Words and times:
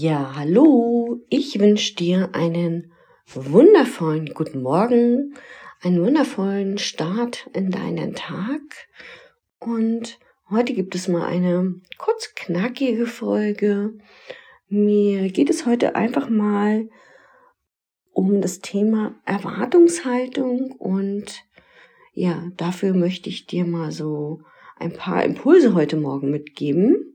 Ja, 0.00 0.36
hallo, 0.36 1.24
ich 1.28 1.58
wünsche 1.58 1.96
dir 1.96 2.28
einen 2.32 2.92
wundervollen 3.34 4.32
guten 4.32 4.62
Morgen, 4.62 5.34
einen 5.82 6.04
wundervollen 6.04 6.78
Start 6.78 7.50
in 7.52 7.72
deinen 7.72 8.14
Tag. 8.14 8.60
Und 9.58 10.20
heute 10.50 10.72
gibt 10.72 10.94
es 10.94 11.08
mal 11.08 11.26
eine 11.26 11.80
kurz 11.98 12.32
knackige 12.36 13.06
Folge. 13.06 13.98
Mir 14.68 15.32
geht 15.32 15.50
es 15.50 15.66
heute 15.66 15.96
einfach 15.96 16.28
mal 16.28 16.88
um 18.12 18.40
das 18.40 18.60
Thema 18.60 19.16
Erwartungshaltung 19.24 20.76
und 20.78 21.42
ja, 22.12 22.52
dafür 22.56 22.94
möchte 22.94 23.30
ich 23.30 23.48
dir 23.48 23.64
mal 23.64 23.90
so 23.90 24.42
ein 24.76 24.92
paar 24.92 25.24
Impulse 25.24 25.74
heute 25.74 25.96
Morgen 25.96 26.30
mitgeben 26.30 27.07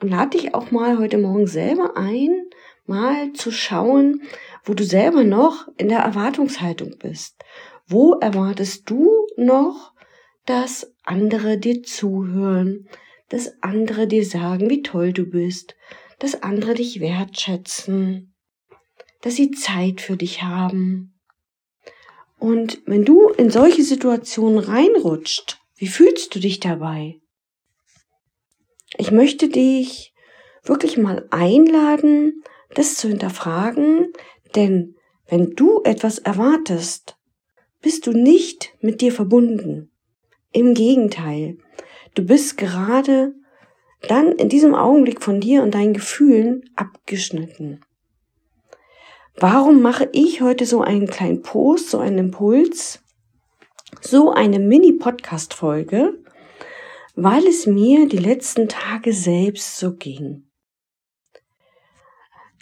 und 0.00 0.08
lade 0.08 0.38
dich 0.38 0.54
auch 0.54 0.70
mal 0.70 0.98
heute 0.98 1.18
Morgen 1.18 1.46
selber 1.46 1.96
ein, 1.96 2.46
mal 2.86 3.32
zu 3.32 3.50
schauen, 3.50 4.22
wo 4.64 4.74
du 4.74 4.84
selber 4.84 5.24
noch 5.24 5.68
in 5.76 5.88
der 5.88 6.00
Erwartungshaltung 6.00 6.96
bist. 6.98 7.36
Wo 7.86 8.14
erwartest 8.14 8.88
du 8.88 9.10
noch, 9.36 9.92
dass 10.46 10.92
andere 11.04 11.58
dir 11.58 11.82
zuhören, 11.82 12.88
dass 13.28 13.62
andere 13.62 14.06
dir 14.06 14.24
sagen, 14.24 14.70
wie 14.70 14.82
toll 14.82 15.12
du 15.12 15.24
bist, 15.24 15.76
dass 16.18 16.42
andere 16.42 16.74
dich 16.74 17.00
wertschätzen, 17.00 18.34
dass 19.22 19.36
sie 19.36 19.50
Zeit 19.50 20.00
für 20.00 20.16
dich 20.16 20.42
haben. 20.42 21.14
Und 22.38 22.80
wenn 22.86 23.04
du 23.04 23.28
in 23.28 23.50
solche 23.50 23.82
Situationen 23.82 24.58
reinrutscht, 24.58 25.58
wie 25.76 25.88
fühlst 25.88 26.34
du 26.34 26.40
dich 26.40 26.58
dabei? 26.58 27.19
Ich 28.96 29.10
möchte 29.10 29.48
dich 29.48 30.14
wirklich 30.64 30.96
mal 30.98 31.26
einladen, 31.30 32.42
das 32.74 32.96
zu 32.96 33.08
hinterfragen, 33.08 34.12
denn 34.54 34.96
wenn 35.28 35.50
du 35.50 35.80
etwas 35.84 36.18
erwartest, 36.18 37.16
bist 37.80 38.06
du 38.06 38.12
nicht 38.12 38.74
mit 38.80 39.00
dir 39.00 39.12
verbunden. 39.12 39.90
Im 40.52 40.74
Gegenteil, 40.74 41.58
du 42.14 42.24
bist 42.24 42.56
gerade 42.56 43.34
dann 44.08 44.32
in 44.32 44.48
diesem 44.48 44.74
Augenblick 44.74 45.22
von 45.22 45.40
dir 45.40 45.62
und 45.62 45.74
deinen 45.74 45.92
Gefühlen 45.92 46.68
abgeschnitten. 46.74 47.80
Warum 49.36 49.80
mache 49.80 50.08
ich 50.12 50.42
heute 50.42 50.66
so 50.66 50.82
einen 50.82 51.06
kleinen 51.06 51.42
Post, 51.42 51.90
so 51.90 51.98
einen 51.98 52.18
Impuls, 52.18 53.02
so 54.00 54.32
eine 54.32 54.58
Mini-Podcast-Folge? 54.58 56.19
Weil 57.14 57.46
es 57.46 57.66
mir 57.66 58.08
die 58.08 58.18
letzten 58.18 58.68
Tage 58.68 59.12
selbst 59.12 59.76
so 59.76 59.94
ging. 59.94 60.50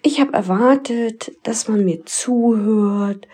Ich 0.02 0.20
habe 0.20 0.32
erwartet, 0.32 1.32
dass 1.42 1.68
man 1.68 1.84
mir 1.84 2.04
zuhört, 2.04 3.26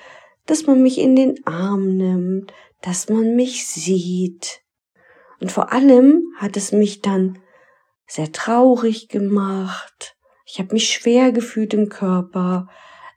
dass 0.47 0.67
man 0.67 0.83
mich 0.83 0.99
in 0.99 1.15
den 1.15 1.47
Arm 1.47 1.97
nimmt, 1.97 2.53
dass 2.81 3.09
man 3.09 3.37
mich 3.37 3.67
sieht. 3.67 4.63
Und 5.41 5.53
vor 5.53 5.73
allem 5.73 6.23
hat 6.37 6.57
es 6.57 6.73
mich 6.73 7.01
dann 7.01 7.39
sehr 8.07 8.33
traurig 8.33 9.09
gemacht. 9.09 10.17
Ich 10.47 10.59
habe 10.59 10.73
mich 10.75 10.91
schwer 10.91 11.33
gefühlt 11.33 11.75
im 11.75 11.89
Körper, 11.89 12.69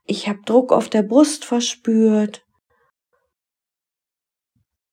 ich 0.06 0.30
habe 0.30 0.40
Druck 0.46 0.72
auf 0.72 0.90
der 0.90 1.04
Brust 1.04 1.44
verspürt. 1.44 2.46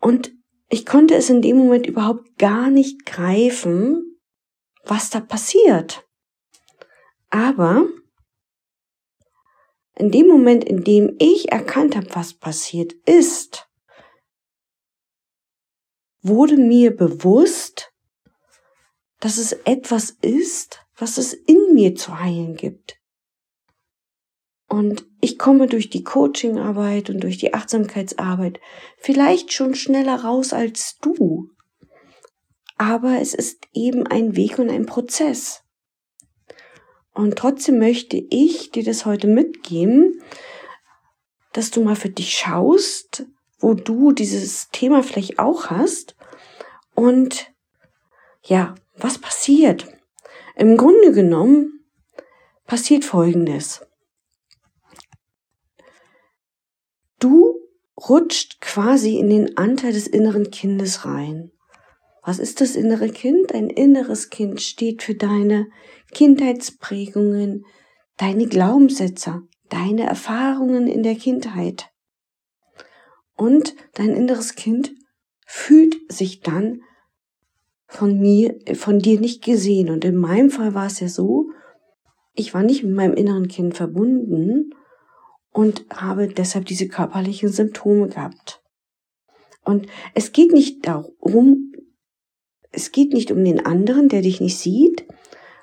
Und 0.00 0.32
ich 0.75 0.85
konnte 0.85 1.15
es 1.15 1.31
in 1.31 1.41
dem 1.41 1.57
Moment 1.57 1.87
überhaupt 1.87 2.37
gar 2.37 2.69
nicht 2.69 3.07
greifen, 3.07 4.19
was 4.83 5.09
da 5.09 5.21
passiert. 5.21 6.05
Aber 7.31 7.87
in 9.95 10.11
dem 10.11 10.27
Moment, 10.27 10.65
in 10.65 10.83
dem 10.83 11.15
ich 11.21 11.53
erkannt 11.53 11.95
habe, 11.95 12.12
was 12.17 12.35
passiert 12.35 12.93
ist, 13.07 13.69
wurde 16.23 16.57
mir 16.57 16.97
bewusst, 16.97 17.93
dass 19.21 19.39
es 19.39 19.53
etwas 19.53 20.11
ist, 20.11 20.85
was 20.97 21.19
es 21.19 21.35
in 21.35 21.73
mir 21.75 21.95
zu 21.95 22.19
heilen 22.19 22.56
gibt. 22.56 22.97
Und 24.75 25.07
ich 25.21 25.39
komme 25.39 25.69
durch 25.69 25.89
die 25.89 26.03
Coachingarbeit 26.03 27.09
und 27.09 27.23
durch 27.23 27.39
die 27.39 27.55
Achtsamkeitsarbeit 27.55 28.59
vielleicht 28.99 29.53
schon 29.53 29.77
schneller 29.77 30.25
raus 30.25 30.53
als 30.53 30.99
du. 31.01 31.51
Aber 32.77 33.21
es 33.21 33.35
ist 33.35 33.69
eben 33.73 34.05
ein 34.05 34.35
Weg 34.35 34.59
und 34.59 34.71
ein 34.71 34.85
Prozess. 34.85 35.62
Und 37.12 37.37
trotzdem 37.37 37.79
möchte 37.79 38.17
ich 38.17 38.73
dir 38.73 38.83
das 38.83 39.07
heute 39.07 39.29
mitgeben, 39.29 40.21
dass 41.53 41.71
du 41.71 41.81
mal 41.81 41.95
für 41.95 42.11
dich 42.11 42.37
schaust, 42.37 43.27
wo 43.61 43.75
du 43.75 44.11
dieses 44.11 44.71
Thema 44.71 45.05
vielleicht 45.05 45.39
auch 45.39 45.71
hast. 45.71 46.17
Und 46.97 47.53
ja, 48.43 48.75
was 48.97 49.19
passiert? 49.19 49.87
Im 50.56 50.77
Grunde 50.77 51.12
genommen 51.12 51.85
passiert 52.67 53.05
Folgendes. 53.05 53.81
Du 57.25 57.59
rutscht 57.97 58.61
quasi 58.61 59.17
in 59.17 59.31
den 59.31 59.57
Anteil 59.57 59.95
des 59.95 60.07
inneren 60.07 60.51
Kindes 60.51 61.07
rein. 61.07 61.51
Was 62.23 62.39
ist 62.39 62.61
das 62.61 62.77
innere 62.77 63.09
Kind? 63.09 63.55
Ein 63.55 63.71
inneres 63.71 64.29
Kind 64.29 64.61
steht 64.61 65.03
für 65.03 65.15
deine 65.15 65.69
Kindheitsprägungen, 66.12 67.65
deine 68.19 68.47
Glaubenssätze, 68.47 69.41
deine 69.71 70.03
Erfahrungen 70.03 70.87
in 70.87 71.03
der 71.03 71.15
Kindheit. 71.15 71.91
Und 73.37 73.75
dein 73.95 74.11
inneres 74.11 74.55
Kind 74.55 74.95
fühlt 75.47 75.97
sich 76.12 76.41
dann 76.41 76.83
von 77.87 78.21
mir, 78.21 78.59
von 78.75 78.99
dir 78.99 79.19
nicht 79.19 79.43
gesehen. 79.43 79.89
Und 79.89 80.05
in 80.05 80.17
meinem 80.17 80.51
Fall 80.51 80.75
war 80.75 80.89
es 80.89 81.01
ja 81.01 81.09
so, 81.09 81.49
ich 82.35 82.53
war 82.53 82.62
nicht 82.62 82.85
mit 82.85 82.95
meinem 82.95 83.15
inneren 83.15 83.49
Kind 83.49 83.75
verbunden 83.75 84.75
und 85.54 85.87
habe 85.94 86.26
deshalb 86.28 86.66
diese 86.66 86.88
körperlichen 86.88 87.48
Symptome 87.48 88.09
gehabt. 88.09 88.60
Und 89.65 89.87
es 90.12 90.32
geht 90.32 90.53
nicht 90.53 90.87
darum, 90.87 91.72
es 92.70 92.92
geht 92.92 93.15
nicht 93.15 93.31
um 93.31 93.42
den 93.42 93.64
anderen, 93.64 94.09
der 94.09 94.20
dich 94.20 94.41
nicht 94.41 94.59
sieht, 94.59 95.06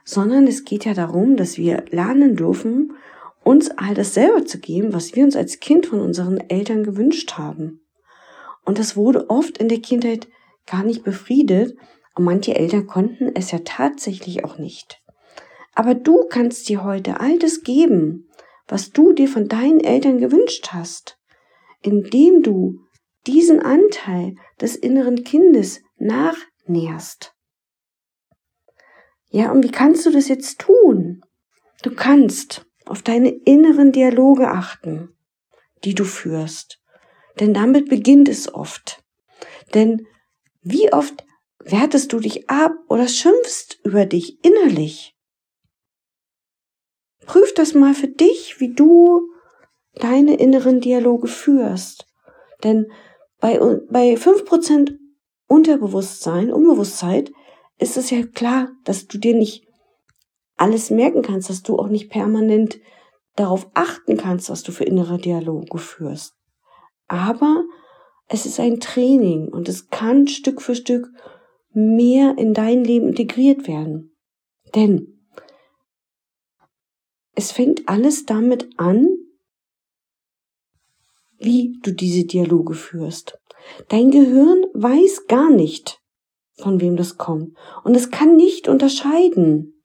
sondern 0.06 0.47
es 0.47 0.63
geht 0.63 0.85
ja 0.85 0.94
darum, 0.94 1.35
dass 1.35 1.57
wir 1.57 1.84
lernen 1.91 2.35
dürfen, 2.35 2.94
uns 3.44 3.69
all 3.72 3.94
das 3.94 4.13
selber 4.13 4.46
zu 4.46 4.59
geben, 4.59 4.94
was 4.94 5.13
wir 5.16 5.25
uns 5.25 5.35
als 5.35 5.59
Kind 5.59 5.88
von 5.88 6.00
unseren 6.00 6.40
Eltern 6.50 6.84
gewünscht 6.84 7.34
haben. 7.38 7.81
Und 8.63 8.80
das 8.80 8.96
wurde 8.96 9.30
oft 9.30 9.57
in 9.57 9.68
der 9.68 9.81
Kindheit 9.81 10.28
gar 10.66 10.84
nicht 10.84 11.03
befriedet 11.03 11.75
und 12.16 12.24
manche 12.24 12.56
Eltern 12.56 12.88
konnten 12.88 13.31
es 13.35 13.51
ja 13.51 13.59
tatsächlich 13.66 14.46
auch 14.46 14.57
nicht. 14.57 15.01
Aber 15.74 15.96
du 15.96 16.25
kannst 16.30 16.69
dir 16.69 16.84
heute 16.84 17.19
all 17.19 17.40
das 17.40 17.63
geben, 17.63 18.30
was 18.72 18.92
du 18.92 19.12
dir 19.12 19.28
von 19.28 19.50
deinen 19.50 19.82
Eltern 19.82 20.18
gewünscht 20.18 20.70
hast, 20.72 21.20
indem 21.82 22.42
du 22.42 22.80
diesen 23.28 23.60
Anteil 23.60 24.36
des 24.62 24.78
inneren 24.78 25.25
Kindes 25.25 25.81
nachnährst. 25.98 27.36
Ja, 29.30 29.51
und 29.51 29.63
wie 29.63 29.72
kannst 29.72 30.06
du 30.06 30.12
das 30.12 30.30
jetzt 30.30 30.60
tun? 30.60 31.22
Du 31.84 31.94
kannst 31.94 32.66
auf 32.86 33.01
deine 33.01 33.30
inneren 33.30 33.92
Dialoge 33.92 34.50
achten, 34.50 35.18
die 35.84 35.94
du 35.94 36.06
führst. 36.06 36.81
Denn 37.42 37.54
damit 37.54 37.90
beginnt 37.90 38.30
es 38.30 38.54
oft. 38.54 39.04
Denn 39.74 40.07
wie 40.62 40.94
oft 40.94 41.25
wertest 41.60 42.13
du 42.13 42.19
dich 42.19 42.50
ab 42.50 42.72
oder 42.88 43.10
schimpfst 43.10 43.80
über 43.84 44.06
dich 44.06 44.44
innerlich? 44.45 45.11
Prüf 47.25 47.53
das 47.53 47.73
mal 47.73 47.94
für 47.94 48.07
dich, 48.07 48.59
wie 48.59 48.73
du 48.73 49.27
deine 49.95 50.35
inneren 50.35 50.81
Dialoge 50.81 51.27
führst. 51.27 52.07
Denn 52.63 52.91
bei, 53.39 53.59
bei 53.89 54.13
5% 54.15 54.97
Unterbewusstsein, 55.47 56.51
Unbewusstheit, 56.51 57.31
ist 57.77 57.97
es 57.97 58.09
ja 58.09 58.23
klar, 58.25 58.69
dass 58.85 59.07
du 59.07 59.18
dir 59.18 59.35
nicht 59.35 59.68
alles 60.56 60.91
merken 60.91 61.23
kannst, 61.23 61.50
dass 61.50 61.63
du 61.63 61.77
auch 61.77 61.88
nicht 61.88 62.09
permanent 62.09 62.79
darauf 63.35 63.69
achten 63.73 64.18
kannst, 64.18 64.50
was 64.50 64.63
du 64.63 64.71
für 64.71 64.83
innere 64.83 65.18
Dialoge 65.18 65.77
führst. 65.79 66.35
Aber 67.07 67.63
es 68.27 68.45
ist 68.45 68.59
ein 68.59 68.79
Training 68.79 69.50
und 69.50 69.68
es 69.68 69.89
kann 69.89 70.27
Stück 70.27 70.62
für 70.62 70.75
Stück 70.75 71.09
mehr 71.73 72.38
in 72.38 72.53
dein 72.53 72.83
Leben 72.83 73.09
integriert 73.09 73.68
werden. 73.68 74.15
Denn 74.75 75.20
es 77.33 77.51
fängt 77.51 77.88
alles 77.88 78.25
damit 78.25 78.69
an, 78.78 79.07
wie 81.38 81.80
du 81.81 81.92
diese 81.92 82.25
Dialoge 82.25 82.74
führst. 82.74 83.39
Dein 83.88 84.12
Gehirn 84.12 84.66
weiß 84.74 85.28
gar 85.28 85.50
nicht, 85.50 86.00
von 86.56 86.81
wem 86.81 86.98
das 86.98 87.18
kommt. 87.18 87.57
Und 87.83 87.95
es 87.95 88.12
kann 88.12 88.36
nicht 88.36 88.68
unterscheiden, 88.68 89.81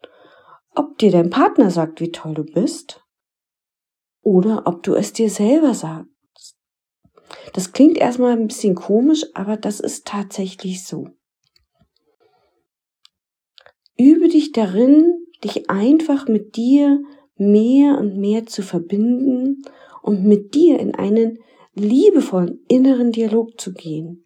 ob 0.74 0.98
dir 0.98 1.10
dein 1.10 1.30
Partner 1.30 1.70
sagt, 1.70 2.00
wie 2.00 2.12
toll 2.12 2.34
du 2.34 2.44
bist, 2.44 3.02
oder 4.22 4.66
ob 4.66 4.82
du 4.82 4.94
es 4.94 5.12
dir 5.12 5.30
selber 5.30 5.72
sagst. 5.72 6.56
Das 7.54 7.72
klingt 7.72 7.96
erstmal 7.96 8.32
ein 8.32 8.48
bisschen 8.48 8.74
komisch, 8.74 9.24
aber 9.34 9.56
das 9.56 9.80
ist 9.80 10.06
tatsächlich 10.06 10.84
so. 10.84 11.08
Übe 13.96 14.28
dich 14.28 14.52
darin, 14.52 15.26
dich 15.42 15.70
einfach 15.70 16.28
mit 16.28 16.56
dir 16.56 17.00
mehr 17.36 17.98
und 17.98 18.16
mehr 18.16 18.46
zu 18.46 18.62
verbinden 18.62 19.62
und 20.02 20.24
mit 20.24 20.54
dir 20.54 20.78
in 20.78 20.94
einen 20.94 21.38
liebevollen 21.74 22.64
inneren 22.68 23.12
Dialog 23.12 23.60
zu 23.60 23.72
gehen. 23.72 24.24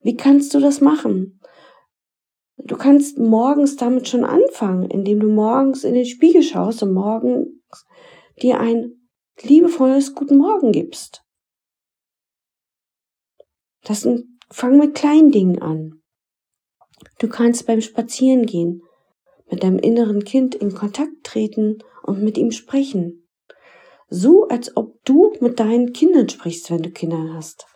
Wie 0.00 0.16
kannst 0.16 0.52
du 0.54 0.60
das 0.60 0.80
machen? 0.80 1.40
Du 2.56 2.76
kannst 2.76 3.18
morgens 3.18 3.76
damit 3.76 4.08
schon 4.08 4.24
anfangen, 4.24 4.90
indem 4.90 5.20
du 5.20 5.28
morgens 5.28 5.84
in 5.84 5.94
den 5.94 6.06
Spiegel 6.06 6.42
schaust 6.42 6.82
und 6.82 6.92
morgens 6.92 7.48
dir 8.40 8.60
ein 8.60 9.08
liebevolles 9.40 10.14
Guten 10.14 10.38
Morgen 10.38 10.72
gibst. 10.72 11.24
Das 13.82 14.02
sind, 14.02 14.26
fang 14.50 14.78
mit 14.78 14.94
kleinen 14.94 15.30
Dingen 15.30 15.60
an. 15.60 16.02
Du 17.18 17.28
kannst 17.28 17.66
beim 17.66 17.80
Spazierengehen 17.80 18.82
mit 19.52 19.62
deinem 19.62 19.78
inneren 19.78 20.24
Kind 20.24 20.54
in 20.54 20.74
Kontakt 20.74 21.24
treten 21.24 21.84
und 22.02 22.22
mit 22.22 22.38
ihm 22.38 22.50
sprechen. 22.50 23.28
So 24.08 24.48
als 24.48 24.76
ob 24.76 25.04
du 25.04 25.34
mit 25.40 25.60
deinen 25.60 25.92
Kindern 25.92 26.28
sprichst, 26.28 26.70
wenn 26.70 26.82
du 26.82 26.90
Kinder 26.90 27.34
hast. 27.34 27.66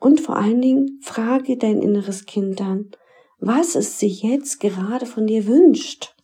Und 0.00 0.20
vor 0.20 0.36
allen 0.36 0.60
Dingen 0.60 1.00
frage 1.00 1.56
dein 1.56 1.80
inneres 1.80 2.26
Kind 2.26 2.58
dann, 2.58 2.90
was 3.38 3.76
es 3.76 4.00
sich 4.00 4.22
jetzt 4.22 4.58
gerade 4.58 5.06
von 5.06 5.28
dir 5.28 5.46
wünscht. 5.46 6.16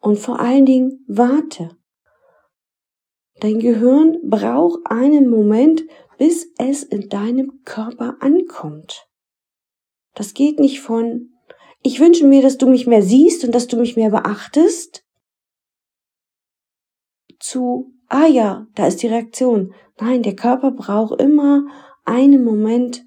Und 0.00 0.18
vor 0.18 0.40
allen 0.40 0.64
Dingen 0.64 1.04
warte. 1.06 1.76
Dein 3.40 3.58
Gehirn 3.58 4.18
braucht 4.22 4.80
einen 4.86 5.28
Moment, 5.28 5.82
bis 6.16 6.50
es 6.56 6.82
in 6.82 7.10
deinem 7.10 7.62
Körper 7.64 8.16
ankommt. 8.20 9.06
Das 10.14 10.32
geht 10.32 10.58
nicht 10.58 10.80
von, 10.80 11.30
ich 11.82 12.00
wünsche 12.00 12.26
mir, 12.26 12.42
dass 12.42 12.58
du 12.58 12.66
mich 12.66 12.86
mehr 12.86 13.02
siehst 13.02 13.44
und 13.44 13.54
dass 13.54 13.66
du 13.66 13.76
mich 13.76 13.96
mehr 13.96 14.10
beachtest, 14.10 15.04
zu, 17.38 17.94
ah 18.08 18.26
ja, 18.26 18.66
da 18.74 18.86
ist 18.86 19.02
die 19.02 19.06
Reaktion. 19.08 19.74
Nein, 19.98 20.22
der 20.22 20.36
Körper 20.36 20.70
braucht 20.70 21.20
immer 21.20 21.64
einen 22.04 22.44
Moment, 22.44 23.04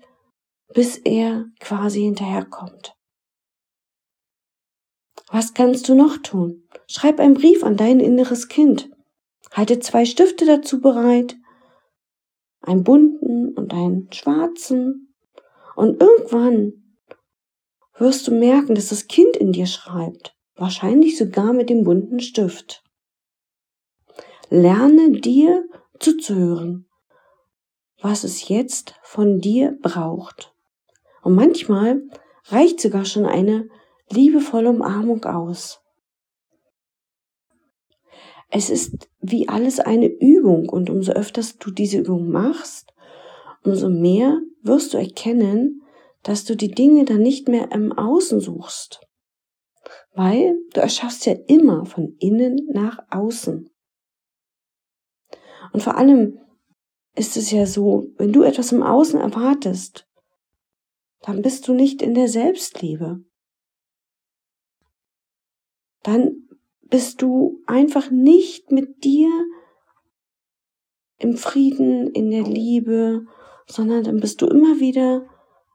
bis 0.74 0.98
er 0.98 1.46
quasi 1.60 2.02
hinterherkommt. 2.02 2.96
Was 5.28 5.54
kannst 5.54 5.88
du 5.90 5.96
noch 5.96 6.18
tun? 6.18 6.68
Schreib 6.88 7.20
einen 7.20 7.36
Brief 7.36 7.64
an 7.64 7.78
dein 7.78 8.00
inneres 8.00 8.48
Kind. 8.48 8.90
Halte 9.52 9.80
zwei 9.80 10.06
Stifte 10.06 10.46
dazu 10.46 10.82
bereit, 10.82 11.36
einen 12.62 12.84
bunten 12.84 13.54
und 13.56 13.74
einen 13.74 14.12
schwarzen. 14.12 15.14
Und 15.76 16.02
irgendwann 16.02 16.83
wirst 17.98 18.28
du 18.28 18.32
merken, 18.32 18.76
dass 18.76 18.90
das 18.90 19.08
Kind 19.08 19.38
in 19.38 19.52
dir 19.52 19.66
schreibt, 19.66 20.36
wahrscheinlich 20.56 21.18
sogar 21.18 21.54
mit 21.54 21.70
dem 21.70 21.84
bunten 21.84 22.20
Stift. 22.20 22.84
Lerne 24.50 25.12
dir 25.12 25.68
zuzuhören, 26.00 26.88
was 28.02 28.24
es 28.24 28.50
jetzt 28.50 28.96
von 29.04 29.40
dir 29.40 29.78
braucht. 29.82 30.54
Und 31.22 31.36
manchmal 31.36 32.02
reicht 32.46 32.82
sogar 32.82 33.06
schon 33.06 33.26
eine 33.26 33.70
liebevolle 34.10 34.70
Umarmung 34.70 35.24
aus. 35.24 35.80
Es 38.50 38.70
ist 38.70 39.10
wie 39.20 39.50
alles 39.50 39.80
eine 39.80 40.08
Übung 40.08 40.70
und 40.70 40.90
umso 40.90 41.14
öfter 41.14 41.42
du 41.60 41.72
diese 41.72 42.00
Übung 42.00 42.30
machst, 42.30 42.94
umso 43.64 43.90
mehr 43.90 44.40
wirst 44.62 44.94
du 44.94 44.98
erkennen, 44.98 45.83
dass 46.24 46.46
du 46.46 46.56
die 46.56 46.72
Dinge 46.72 47.06
dann 47.06 47.22
nicht 47.22 47.48
mehr 47.48 47.72
im 47.72 47.92
Außen 47.92 48.40
suchst. 48.40 49.02
Weil 50.14 50.58
du 50.74 50.80
erschaffst 50.80 51.26
ja 51.26 51.34
immer 51.48 51.86
von 51.86 52.16
innen 52.20 52.68
nach 52.72 53.00
außen. 53.10 53.70
Und 55.74 55.84
vor 55.84 55.98
allem 55.98 56.40
ist 57.16 57.38
es 57.38 57.52
ja 57.52 57.66
so, 57.66 58.08
wenn 58.18 58.32
du 58.32 58.44
etwas 58.44 58.72
im 58.72 58.84
Außen 58.84 59.20
erwartest, 59.20 60.08
dann 61.22 61.42
bist 61.42 61.68
du 61.68 61.74
nicht 61.74 62.02
in 62.02 62.14
der 62.14 62.28
Selbstliebe. 62.28 63.24
Dann 66.04 66.48
bist 66.82 67.22
du 67.22 67.62
einfach 67.66 68.12
nicht 68.12 68.72
mit 68.72 69.04
dir 69.04 69.30
im 71.18 71.38
Frieden, 71.38 72.08
in 72.08 72.30
der 72.30 72.44
Liebe, 72.44 73.26
sondern 73.68 74.04
dann 74.04 74.20
bist 74.20 74.42
du 74.42 74.48
immer 74.48 74.80
wieder, 74.80 75.26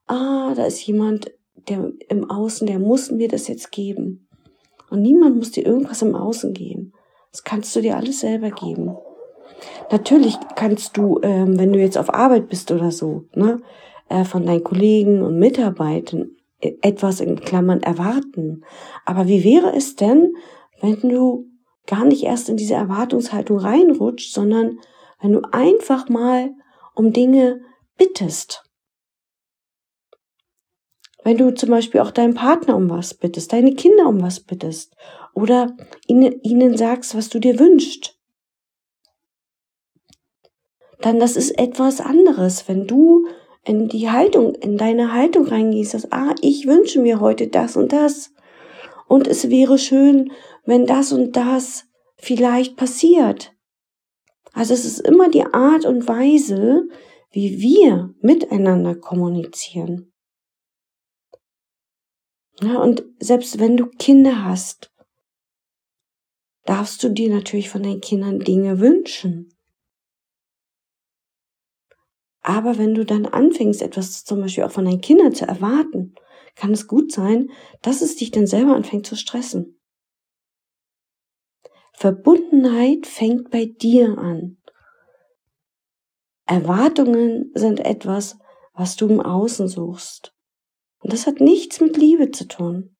ah, 0.08 0.54
da 0.54 0.64
ist 0.64 0.84
jemand, 0.86 1.32
der 1.68 1.92
im 2.08 2.30
Außen, 2.30 2.66
der 2.66 2.78
muss 2.78 3.10
mir 3.10 3.28
das 3.28 3.48
jetzt 3.48 3.70
geben. 3.70 4.28
Und 4.90 5.02
niemand 5.02 5.36
muss 5.36 5.50
dir 5.50 5.66
irgendwas 5.66 6.02
im 6.02 6.14
Außen 6.14 6.54
geben. 6.54 6.92
Das 7.30 7.44
kannst 7.44 7.74
du 7.76 7.80
dir 7.80 7.96
alles 7.96 8.20
selber 8.20 8.50
geben. 8.50 8.96
Natürlich 9.90 10.36
kannst 10.54 10.96
du, 10.96 11.20
ähm, 11.22 11.58
wenn 11.58 11.72
du 11.72 11.78
jetzt 11.78 11.98
auf 11.98 12.12
Arbeit 12.12 12.48
bist 12.48 12.70
oder 12.70 12.90
so, 12.90 13.24
ne, 13.34 13.60
äh, 14.08 14.24
von 14.24 14.46
deinen 14.46 14.64
Kollegen 14.64 15.22
und 15.22 15.38
Mitarbeitern 15.38 16.30
äh, 16.60 16.72
etwas 16.82 17.20
in 17.20 17.40
Klammern 17.40 17.82
erwarten. 17.82 18.64
Aber 19.04 19.26
wie 19.26 19.44
wäre 19.44 19.74
es 19.74 19.96
denn, 19.96 20.34
wenn 20.80 21.00
du 21.00 21.46
gar 21.86 22.04
nicht 22.04 22.24
erst 22.24 22.48
in 22.48 22.56
diese 22.56 22.74
Erwartungshaltung 22.74 23.58
reinrutscht, 23.58 24.32
sondern 24.32 24.78
wenn 25.20 25.32
du 25.32 25.42
einfach 25.52 26.08
mal 26.08 26.50
um 26.94 27.12
Dinge 27.12 27.60
bittest? 27.96 28.67
Wenn 31.24 31.36
du 31.36 31.52
zum 31.52 31.70
Beispiel 31.70 32.00
auch 32.00 32.10
deinen 32.10 32.34
Partner 32.34 32.76
um 32.76 32.88
was 32.88 33.14
bittest, 33.14 33.52
deine 33.52 33.74
Kinder 33.74 34.06
um 34.08 34.22
was 34.22 34.40
bittest 34.40 34.94
oder 35.34 35.76
ihnen, 36.06 36.40
ihnen 36.42 36.76
sagst, 36.76 37.14
was 37.14 37.28
du 37.28 37.38
dir 37.38 37.58
wünschst 37.58 38.18
dann 41.00 41.20
das 41.20 41.36
ist 41.36 41.58
etwas 41.58 42.00
anderes. 42.00 42.68
Wenn 42.68 42.86
du 42.86 43.26
in 43.64 43.88
die 43.88 44.10
Haltung, 44.10 44.54
in 44.54 44.76
deine 44.78 45.12
Haltung 45.12 45.46
reingehst, 45.46 45.94
dass, 45.94 46.10
ah, 46.12 46.34
ich 46.40 46.66
wünsche 46.66 47.00
mir 47.00 47.20
heute 47.20 47.48
das 47.48 47.76
und 47.76 47.92
das. 47.92 48.32
Und 49.06 49.26
es 49.26 49.48
wäre 49.48 49.78
schön, 49.78 50.32
wenn 50.64 50.86
das 50.86 51.12
und 51.12 51.36
das 51.36 51.84
vielleicht 52.16 52.76
passiert. 52.76 53.52
Also 54.52 54.74
es 54.74 54.84
ist 54.84 55.00
immer 55.00 55.28
die 55.28 55.44
Art 55.44 55.84
und 55.84 56.08
Weise, 56.08 56.88
wie 57.30 57.60
wir 57.60 58.14
miteinander 58.20 58.94
kommunizieren. 58.94 60.12
Ja, 62.60 62.78
und 62.78 63.04
selbst 63.20 63.60
wenn 63.60 63.76
du 63.76 63.86
Kinder 63.86 64.44
hast, 64.44 64.92
darfst 66.64 67.02
du 67.02 67.08
dir 67.08 67.30
natürlich 67.30 67.70
von 67.70 67.82
deinen 67.82 68.00
Kindern 68.00 68.40
Dinge 68.40 68.80
wünschen. 68.80 69.54
Aber 72.42 72.78
wenn 72.78 72.94
du 72.94 73.04
dann 73.04 73.26
anfängst, 73.26 73.82
etwas 73.82 74.24
zum 74.24 74.40
Beispiel 74.40 74.64
auch 74.64 74.70
von 74.70 74.84
deinen 74.84 75.00
Kindern 75.00 75.34
zu 75.34 75.46
erwarten, 75.46 76.14
kann 76.56 76.72
es 76.72 76.88
gut 76.88 77.12
sein, 77.12 77.50
dass 77.82 78.02
es 78.02 78.16
dich 78.16 78.30
dann 78.30 78.46
selber 78.46 78.74
anfängt 78.74 79.06
zu 79.06 79.16
stressen. 79.16 79.78
Verbundenheit 81.92 83.06
fängt 83.06 83.50
bei 83.50 83.66
dir 83.66 84.18
an. 84.18 84.56
Erwartungen 86.46 87.50
sind 87.54 87.80
etwas, 87.80 88.38
was 88.72 88.96
du 88.96 89.08
im 89.08 89.20
Außen 89.20 89.68
suchst. 89.68 90.37
Und 91.08 91.14
das 91.14 91.26
hat 91.26 91.40
nichts 91.40 91.80
mit 91.80 91.96
Liebe 91.96 92.32
zu 92.32 92.46
tun. 92.46 92.94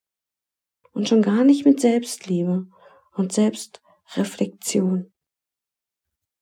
Und 0.92 1.10
schon 1.10 1.20
gar 1.20 1.44
nicht 1.44 1.66
mit 1.66 1.78
Selbstliebe 1.78 2.66
und 3.14 3.32
Selbstreflexion. 3.34 5.12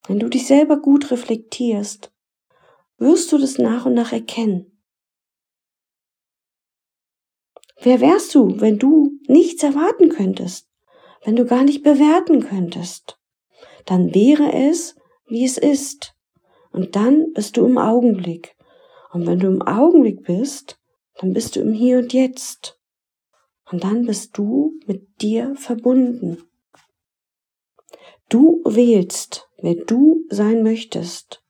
Wenn 0.07 0.21
du 0.21 0.29
dich 0.29 0.47
selber 0.47 0.77
gut 0.77 1.11
reflektierst, 1.11 2.13
wirst 2.99 3.33
du 3.33 3.39
das 3.39 3.59
nach 3.59 3.85
und 3.85 3.95
nach 3.95 4.13
erkennen. 4.13 4.81
Wer 7.81 8.01
wärst 8.01 8.37
du, 8.37 8.61
wenn 8.61 8.79
du 8.79 9.19
nichts 9.27 9.65
erwarten 9.65 10.09
könntest, 10.09 10.71
wenn 11.25 11.35
du 11.35 11.47
gar 11.47 11.65
nicht 11.65 11.83
bewerten 11.83 12.47
könntest? 12.47 13.19
Dann 13.87 14.15
wäre 14.15 14.53
es, 14.53 14.95
wie 15.27 15.45
es 15.45 15.59
ist. 15.59 16.15
Und 16.71 16.95
dann 16.95 17.33
bist 17.33 17.57
du 17.57 17.67
im 17.67 17.77
Augenblick. 17.77 18.55
Und 19.11 19.27
wenn 19.27 19.41
du 19.41 19.49
im 19.49 19.63
Augenblick 19.63 20.23
bist, 20.23 20.81
dann 21.19 21.33
bist 21.33 21.57
du 21.57 21.61
im 21.61 21.73
Hier 21.73 21.99
und 21.99 22.13
Jetzt. 22.13 22.79
Und 23.71 23.83
dann 23.85 24.07
bist 24.07 24.37
du 24.39 24.79
mit 24.87 25.21
dir 25.21 25.55
verbunden. 25.57 26.43
du 28.29 28.63
wählst, 28.65 29.49
wer 29.59 29.75
du 29.75 30.25
sein 30.29 30.63
möchtest 30.63 31.43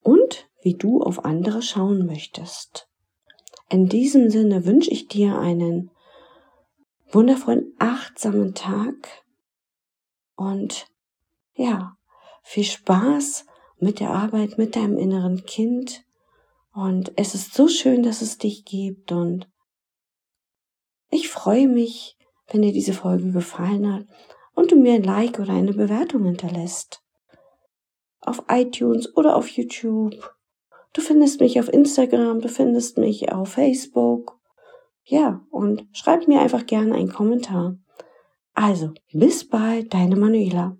und 0.00 0.48
wie 0.62 0.74
du 0.74 1.00
auf 1.00 1.24
andere 1.24 1.62
schauen 1.62 2.06
möchtest. 2.06 2.88
In 3.68 3.88
diesem 3.88 4.30
Sinne 4.30 4.64
wünsche 4.64 4.90
ich 4.90 5.08
dir 5.08 5.38
einen 5.38 5.90
wundervollen, 7.10 7.74
achtsamen 7.78 8.54
Tag 8.54 9.24
und 10.36 10.86
ja, 11.54 11.96
viel 12.42 12.64
Spaß 12.64 13.46
mit 13.78 14.00
der 14.00 14.10
Arbeit 14.10 14.58
mit 14.58 14.76
deinem 14.76 14.98
inneren 14.98 15.44
Kind. 15.44 16.04
Und 16.76 17.12
es 17.16 17.34
ist 17.34 17.54
so 17.54 17.68
schön, 17.68 18.02
dass 18.02 18.20
es 18.20 18.36
dich 18.36 18.66
gibt 18.66 19.10
und 19.10 19.48
ich 21.08 21.30
freue 21.30 21.68
mich, 21.68 22.18
wenn 22.48 22.60
dir 22.60 22.72
diese 22.72 22.92
Folge 22.92 23.32
gefallen 23.32 23.90
hat 23.90 24.04
und 24.54 24.70
du 24.72 24.76
mir 24.76 24.92
ein 24.92 25.02
Like 25.02 25.38
oder 25.38 25.54
eine 25.54 25.72
Bewertung 25.72 26.26
hinterlässt. 26.26 27.02
Auf 28.20 28.44
iTunes 28.50 29.16
oder 29.16 29.36
auf 29.36 29.48
YouTube. 29.48 30.36
Du 30.92 31.00
findest 31.00 31.40
mich 31.40 31.58
auf 31.58 31.72
Instagram, 31.72 32.42
du 32.42 32.50
findest 32.50 32.98
mich 32.98 33.32
auf 33.32 33.52
Facebook. 33.52 34.38
Ja, 35.02 35.46
und 35.50 35.86
schreib 35.92 36.28
mir 36.28 36.42
einfach 36.42 36.66
gerne 36.66 36.94
einen 36.94 37.10
Kommentar. 37.10 37.78
Also, 38.52 38.92
bis 39.14 39.48
bald, 39.48 39.94
deine 39.94 40.16
Manuela. 40.16 40.76